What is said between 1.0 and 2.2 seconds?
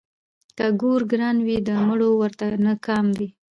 ګران وي د مړي